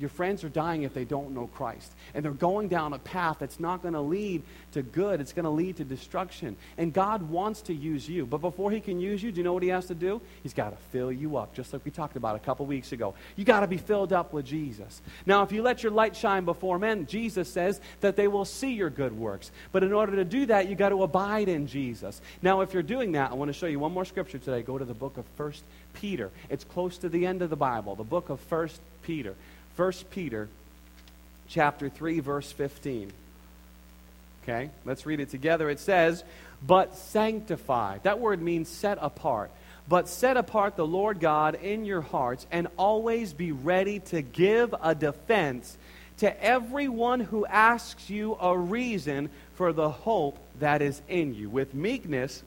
Your 0.00 0.08
friends 0.08 0.42
are 0.44 0.48
dying 0.48 0.82
if 0.82 0.94
they 0.94 1.04
don't 1.04 1.32
know 1.32 1.46
Christ. 1.48 1.92
And 2.14 2.24
they're 2.24 2.32
going 2.32 2.68
down 2.68 2.92
a 2.92 2.98
path 2.98 3.36
that's 3.38 3.60
not 3.60 3.82
going 3.82 3.94
to 3.94 4.00
lead 4.00 4.42
to 4.72 4.82
good. 4.82 5.20
It's 5.20 5.32
going 5.32 5.44
to 5.44 5.50
lead 5.50 5.76
to 5.76 5.84
destruction. 5.84 6.56
And 6.78 6.92
God 6.92 7.22
wants 7.22 7.62
to 7.62 7.74
use 7.74 8.08
you. 8.08 8.26
But 8.26 8.38
before 8.38 8.70
he 8.70 8.80
can 8.80 9.00
use 9.00 9.22
you, 9.22 9.30
do 9.30 9.38
you 9.38 9.44
know 9.44 9.52
what 9.52 9.62
he 9.62 9.68
has 9.68 9.86
to 9.86 9.94
do? 9.94 10.20
He's 10.42 10.54
got 10.54 10.70
to 10.70 10.76
fill 10.90 11.12
you 11.12 11.36
up, 11.36 11.54
just 11.54 11.72
like 11.72 11.84
we 11.84 11.90
talked 11.90 12.16
about 12.16 12.36
a 12.36 12.38
couple 12.38 12.66
weeks 12.66 12.92
ago. 12.92 13.14
You 13.36 13.44
got 13.44 13.60
to 13.60 13.66
be 13.66 13.76
filled 13.76 14.12
up 14.12 14.32
with 14.32 14.46
Jesus. 14.46 15.02
Now, 15.26 15.42
if 15.42 15.52
you 15.52 15.62
let 15.62 15.82
your 15.82 15.92
light 15.92 16.16
shine 16.16 16.44
before 16.44 16.78
men, 16.78 17.06
Jesus 17.06 17.50
says 17.50 17.80
that 18.00 18.16
they 18.16 18.28
will 18.28 18.44
see 18.44 18.72
your 18.72 18.90
good 18.90 19.16
works. 19.16 19.50
But 19.72 19.84
in 19.84 19.92
order 19.92 20.16
to 20.16 20.24
do 20.24 20.46
that, 20.46 20.68
you 20.68 20.74
got 20.74 20.90
to 20.90 21.02
abide 21.02 21.48
in 21.48 21.66
Jesus. 21.66 22.20
Now, 22.42 22.62
if 22.62 22.72
you're 22.72 22.82
doing 22.82 23.12
that, 23.12 23.30
I 23.30 23.34
want 23.34 23.50
to 23.50 23.52
show 23.52 23.66
you 23.66 23.78
one 23.78 23.92
more 23.92 24.04
scripture 24.04 24.38
today. 24.38 24.62
Go 24.62 24.78
to 24.78 24.84
the 24.84 24.94
book 24.94 25.18
of 25.18 25.24
First 25.36 25.64
Peter. 25.92 26.30
It's 26.48 26.64
close 26.64 26.98
to 26.98 27.08
the 27.08 27.26
end 27.26 27.42
of 27.42 27.50
the 27.50 27.56
Bible, 27.56 27.94
the 27.94 28.04
book 28.04 28.30
of 28.30 28.40
First 28.40 28.80
Peter. 29.02 29.34
1 29.76 29.92
Peter 30.10 30.48
chapter 31.48 31.88
3 31.88 32.20
verse 32.20 32.50
15. 32.52 33.12
Okay? 34.42 34.70
Let's 34.84 35.06
read 35.06 35.20
it 35.20 35.30
together. 35.30 35.68
It 35.68 35.80
says, 35.80 36.24
"But 36.66 36.96
sanctify." 36.96 37.98
That 37.98 38.20
word 38.20 38.40
means 38.40 38.68
set 38.68 38.98
apart. 39.00 39.50
But 39.88 40.08
set 40.08 40.36
apart 40.36 40.76
the 40.76 40.86
Lord 40.86 41.18
God 41.20 41.56
in 41.56 41.84
your 41.84 42.00
hearts 42.00 42.46
and 42.52 42.68
always 42.76 43.32
be 43.32 43.52
ready 43.52 43.98
to 44.00 44.22
give 44.22 44.74
a 44.80 44.94
defense 44.94 45.76
to 46.18 46.44
everyone 46.44 47.20
who 47.20 47.44
asks 47.46 48.08
you 48.08 48.36
a 48.40 48.56
reason 48.56 49.30
for 49.54 49.72
the 49.72 49.90
hope 49.90 50.38
that 50.58 50.82
is 50.82 51.02
in 51.08 51.34
you 51.34 51.50
with 51.50 51.74
meekness 51.74 52.42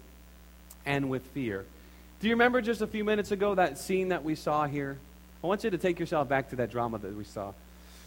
and 0.86 1.10
with 1.10 1.24
fear. 1.34 1.66
Do 2.20 2.28
you 2.28 2.34
remember 2.34 2.62
just 2.62 2.82
a 2.82 2.88
few 2.88 3.04
minutes 3.04 3.32
ago 3.32 3.56
that 3.56 3.78
scene 3.78 4.10
that 4.10 4.24
we 4.24 4.36
saw 4.36 4.66
here? 4.68 4.98
I 5.44 5.48
want 5.48 5.64
you 5.64 5.70
to 5.72 5.78
take 5.78 6.00
yourself 6.00 6.30
back 6.30 6.50
to 6.52 6.56
that 6.58 6.72
drama 6.72 6.98
that 7.00 7.16
we 7.16 7.26
saw. 7.26 7.54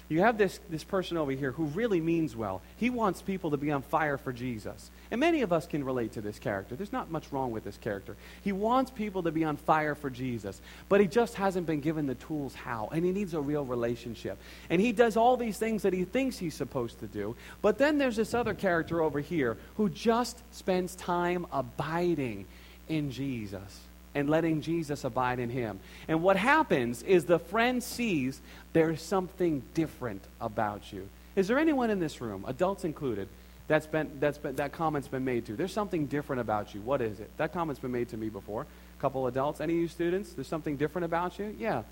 You 0.09 0.21
have 0.21 0.39
this, 0.39 0.61
this 0.71 0.85
person 0.85 1.17
over 1.17 1.33
here 1.33 1.51
who 1.51 1.65
really 1.65 2.01
means 2.01 2.37
well. 2.37 2.63
He 2.77 2.91
wants 2.91 3.23
people 3.23 3.51
to 3.51 3.57
be 3.57 3.73
on 3.73 3.83
fire 3.83 4.17
for 4.17 4.33
Jesus. 4.33 4.91
And 5.11 5.19
many 5.19 5.43
of 5.43 5.53
us 5.53 5.67
can 5.67 5.83
relate 5.83 6.13
to 6.13 6.21
this 6.21 6.39
character. 6.39 6.77
There's 6.77 6.93
not 6.93 7.11
much 7.11 7.33
wrong 7.33 7.51
with 7.51 7.65
this 7.65 7.77
character. 7.77 8.17
He 8.43 8.53
wants 8.53 8.93
people 8.93 9.25
to 9.25 9.33
be 9.33 9.43
on 9.43 9.57
fire 9.57 9.97
for 9.97 10.09
Jesus, 10.09 10.61
but 10.89 11.01
he 11.01 11.09
just 11.09 11.35
hasn't 11.35 11.67
been 11.67 11.81
given 11.81 12.07
the 12.07 12.15
tools 12.15 12.55
how. 12.55 12.89
And 12.93 13.05
he 13.05 13.11
needs 13.11 13.35
a 13.35 13.41
real 13.41 13.65
relationship. 13.65 14.39
And 14.71 14.81
he 14.81 14.93
does 14.93 15.17
all 15.17 15.37
these 15.37 15.59
things 15.59 15.83
that 15.83 15.93
he 15.93 16.05
thinks 16.05 16.39
he's 16.39 16.55
supposed 16.55 17.01
to 17.01 17.07
do. 17.07 17.35
But 17.61 17.79
then 17.79 17.99
there's 17.99 18.17
this 18.17 18.33
other 18.33 18.55
character 18.55 19.03
over 19.03 19.19
here 19.19 19.57
who 19.77 19.89
just 19.89 20.39
spends 20.53 20.95
time 20.95 21.47
abiding 21.53 22.47
in 22.89 23.11
Jesus 23.11 23.81
and 24.17 24.31
letting 24.31 24.63
Jesus 24.63 25.05
abide 25.05 25.39
in 25.39 25.51
him. 25.51 25.79
And 26.09 26.23
what 26.23 26.37
happens 26.37 27.03
is 27.03 27.27
the 27.27 27.39
friend 27.39 27.83
sees 27.83 28.41
there's 28.73 29.03
something 29.03 29.63
different 29.75 30.23
about 30.41 30.91
you. 30.91 31.07
Is 31.37 31.49
there 31.49 31.59
anyone 31.59 31.91
in 31.91 32.01
this 32.01 32.23
room, 32.23 32.45
adults 32.49 32.85
included, 32.85 33.29
that's 33.69 33.87
been, 33.87 34.11
that's 34.19 34.39
been, 34.39 34.57
that 34.57 34.73
comment's 34.73 35.07
been 35.07 35.27
made 35.27 35.45
to? 35.47 35.53
There's 35.53 35.73
something 35.73 36.07
different 36.07 36.41
about 36.41 36.75
you. 36.75 36.81
What 36.81 37.03
is 37.03 37.21
it? 37.21 37.31
That 37.37 37.53
comment's 37.53 37.79
been 37.79 37.93
made 37.93 38.09
to 38.09 38.17
me 38.17 38.31
before. 38.31 38.63
A 38.63 39.01
couple 39.03 39.27
adults. 39.27 39.61
Any 39.61 39.75
of 39.75 39.81
you 39.81 39.89
students? 39.89 40.33
There's 40.33 40.49
something 40.49 40.77
different 40.77 41.05
about 41.05 41.39
you? 41.39 41.55
Yeah. 41.59 41.83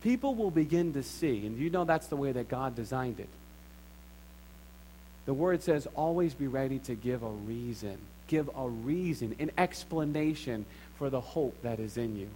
People 0.00 0.34
will 0.34 0.50
begin 0.50 0.94
to 0.94 1.02
see, 1.02 1.44
and 1.44 1.58
you 1.58 1.68
know 1.68 1.84
that's 1.84 2.06
the 2.06 2.16
way 2.16 2.32
that 2.32 2.48
God 2.48 2.74
designed 2.74 3.20
it. 3.20 3.28
The 5.26 5.34
word 5.34 5.62
says, 5.62 5.86
always 5.94 6.32
be 6.32 6.46
ready 6.46 6.78
to 6.80 6.94
give 6.94 7.22
a 7.22 7.28
reason. 7.28 7.98
Give 8.28 8.50
a 8.56 8.68
reason, 8.68 9.36
an 9.38 9.50
explanation 9.56 10.66
for 10.98 11.10
the 11.10 11.20
hope 11.20 11.60
that 11.62 11.78
is 11.78 11.96
in 11.96 12.16
you. 12.16 12.28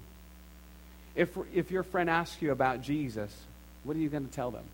If, 1.14 1.36
if 1.52 1.70
your 1.70 1.82
friend 1.82 2.08
asks 2.08 2.40
you 2.40 2.52
about 2.52 2.82
Jesus, 2.82 3.34
what 3.84 3.96
are 3.96 4.00
you 4.00 4.08
going 4.08 4.26
to 4.26 4.32
tell 4.32 4.50
them? 4.50 4.64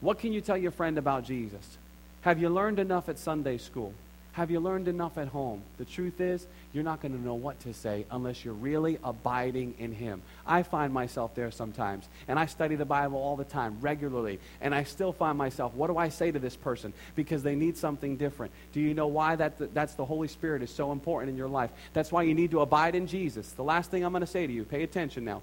What 0.00 0.18
can 0.18 0.32
you 0.32 0.40
tell 0.40 0.56
your 0.56 0.70
friend 0.70 0.96
about 0.96 1.24
Jesus? 1.24 1.78
Have 2.22 2.40
you 2.40 2.48
learned 2.48 2.78
enough 2.78 3.08
at 3.08 3.18
Sunday 3.18 3.58
school? 3.58 3.92
Have 4.32 4.50
you 4.50 4.60
learned 4.60 4.86
enough 4.86 5.18
at 5.18 5.28
home? 5.28 5.62
The 5.78 5.84
truth 5.84 6.20
is, 6.20 6.46
you're 6.72 6.84
not 6.84 7.02
going 7.02 7.12
to 7.12 7.20
know 7.20 7.34
what 7.34 7.58
to 7.60 7.74
say 7.74 8.06
unless 8.10 8.44
you're 8.44 8.54
really 8.54 8.98
abiding 9.02 9.74
in 9.78 9.92
Him. 9.92 10.22
I 10.46 10.62
find 10.62 10.92
myself 10.92 11.34
there 11.34 11.50
sometimes, 11.50 12.08
and 12.28 12.38
I 12.38 12.46
study 12.46 12.76
the 12.76 12.84
Bible 12.84 13.18
all 13.18 13.36
the 13.36 13.44
time, 13.44 13.78
regularly, 13.80 14.38
and 14.60 14.74
I 14.74 14.84
still 14.84 15.12
find 15.12 15.36
myself, 15.36 15.74
what 15.74 15.88
do 15.88 15.96
I 15.96 16.10
say 16.10 16.30
to 16.30 16.38
this 16.38 16.54
person? 16.54 16.92
Because 17.16 17.42
they 17.42 17.56
need 17.56 17.76
something 17.76 18.16
different. 18.16 18.52
Do 18.72 18.80
you 18.80 18.94
know 18.94 19.08
why 19.08 19.34
that, 19.36 19.74
that's 19.74 19.94
the 19.94 20.04
Holy 20.04 20.28
Spirit 20.28 20.62
is 20.62 20.70
so 20.70 20.92
important 20.92 21.30
in 21.30 21.36
your 21.36 21.48
life? 21.48 21.70
That's 21.92 22.12
why 22.12 22.22
you 22.22 22.34
need 22.34 22.52
to 22.52 22.60
abide 22.60 22.94
in 22.94 23.08
Jesus. 23.08 23.50
The 23.52 23.64
last 23.64 23.90
thing 23.90 24.04
I'm 24.04 24.12
going 24.12 24.20
to 24.20 24.26
say 24.26 24.46
to 24.46 24.52
you, 24.52 24.64
pay 24.64 24.84
attention 24.84 25.24
now. 25.24 25.42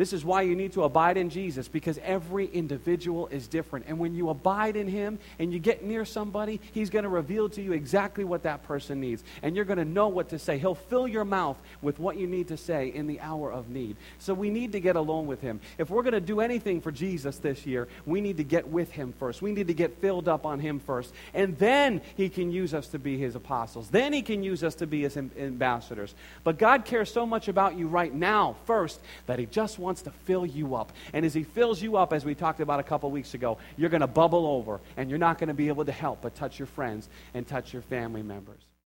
This 0.00 0.14
is 0.14 0.24
why 0.24 0.40
you 0.40 0.56
need 0.56 0.72
to 0.72 0.84
abide 0.84 1.18
in 1.18 1.28
Jesus 1.28 1.68
because 1.68 1.98
every 1.98 2.46
individual 2.46 3.26
is 3.26 3.46
different. 3.46 3.84
And 3.86 3.98
when 3.98 4.14
you 4.14 4.30
abide 4.30 4.74
in 4.74 4.88
Him 4.88 5.18
and 5.38 5.52
you 5.52 5.58
get 5.58 5.84
near 5.84 6.06
somebody, 6.06 6.58
He's 6.72 6.88
going 6.88 7.02
to 7.02 7.10
reveal 7.10 7.50
to 7.50 7.60
you 7.60 7.74
exactly 7.74 8.24
what 8.24 8.44
that 8.44 8.62
person 8.62 8.98
needs. 8.98 9.22
And 9.42 9.54
you're 9.54 9.66
going 9.66 9.78
to 9.78 9.84
know 9.84 10.08
what 10.08 10.30
to 10.30 10.38
say. 10.38 10.56
He'll 10.56 10.74
fill 10.74 11.06
your 11.06 11.26
mouth 11.26 11.60
with 11.82 11.98
what 11.98 12.16
you 12.16 12.26
need 12.26 12.48
to 12.48 12.56
say 12.56 12.88
in 12.88 13.08
the 13.08 13.20
hour 13.20 13.52
of 13.52 13.68
need. 13.68 13.98
So 14.18 14.32
we 14.32 14.48
need 14.48 14.72
to 14.72 14.80
get 14.80 14.96
alone 14.96 15.26
with 15.26 15.42
Him. 15.42 15.60
If 15.76 15.90
we're 15.90 16.02
going 16.02 16.14
to 16.14 16.20
do 16.22 16.40
anything 16.40 16.80
for 16.80 16.90
Jesus 16.90 17.36
this 17.36 17.66
year, 17.66 17.86
we 18.06 18.22
need 18.22 18.38
to 18.38 18.44
get 18.44 18.68
with 18.68 18.90
Him 18.92 19.12
first. 19.18 19.42
We 19.42 19.52
need 19.52 19.66
to 19.66 19.74
get 19.74 20.00
filled 20.00 20.28
up 20.28 20.46
on 20.46 20.60
Him 20.60 20.80
first. 20.80 21.12
And 21.34 21.58
then 21.58 22.00
He 22.16 22.30
can 22.30 22.50
use 22.50 22.72
us 22.72 22.88
to 22.88 22.98
be 22.98 23.18
His 23.18 23.34
apostles. 23.36 23.90
Then 23.90 24.14
He 24.14 24.22
can 24.22 24.42
use 24.42 24.64
us 24.64 24.76
to 24.76 24.86
be 24.86 25.02
His 25.02 25.18
ambassadors. 25.18 26.14
But 26.42 26.56
God 26.56 26.86
cares 26.86 27.12
so 27.12 27.26
much 27.26 27.48
about 27.48 27.76
you 27.76 27.86
right 27.86 28.14
now, 28.14 28.56
first, 28.64 28.98
that 29.26 29.38
He 29.38 29.44
just 29.44 29.78
wants 29.78 29.89
wants 29.90 30.02
to 30.02 30.10
fill 30.12 30.46
you 30.46 30.76
up. 30.76 30.92
And 31.12 31.26
as 31.26 31.34
He 31.34 31.42
fills 31.42 31.82
you 31.82 31.96
up, 31.96 32.12
as 32.12 32.24
we 32.24 32.36
talked 32.36 32.60
about 32.60 32.78
a 32.78 32.84
couple 32.84 33.10
weeks 33.10 33.34
ago, 33.34 33.58
you're 33.76 33.90
going 33.90 34.02
to 34.02 34.06
bubble 34.06 34.46
over 34.46 34.80
and 34.96 35.10
you're 35.10 35.18
not 35.18 35.38
going 35.38 35.48
to 35.48 35.54
be 35.54 35.66
able 35.66 35.84
to 35.84 35.90
help 35.90 36.20
but 36.22 36.32
touch 36.36 36.60
your 36.60 36.66
friends 36.66 37.08
and 37.34 37.44
touch 37.44 37.72
your 37.72 37.82
family 37.82 38.22
members. 38.22 38.69